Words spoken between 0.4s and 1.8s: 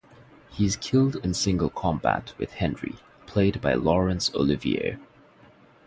He is killed in single